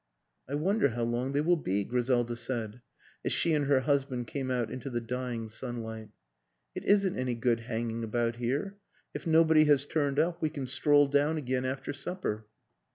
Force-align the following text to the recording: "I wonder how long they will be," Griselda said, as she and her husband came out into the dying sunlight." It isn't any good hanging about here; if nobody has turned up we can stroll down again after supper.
"I 0.49 0.55
wonder 0.55 0.87
how 0.89 1.03
long 1.03 1.33
they 1.33 1.41
will 1.41 1.55
be," 1.57 1.83
Griselda 1.83 2.35
said, 2.35 2.81
as 3.23 3.31
she 3.31 3.53
and 3.53 3.67
her 3.67 3.81
husband 3.81 4.25
came 4.25 4.49
out 4.49 4.71
into 4.71 4.89
the 4.89 4.99
dying 4.99 5.47
sunlight." 5.47 6.09
It 6.75 6.83
isn't 6.85 7.19
any 7.19 7.35
good 7.35 7.59
hanging 7.59 8.03
about 8.03 8.37
here; 8.37 8.77
if 9.13 9.27
nobody 9.27 9.65
has 9.65 9.85
turned 9.85 10.17
up 10.17 10.41
we 10.41 10.49
can 10.49 10.65
stroll 10.65 11.05
down 11.05 11.37
again 11.37 11.65
after 11.65 11.93
supper. 11.93 12.47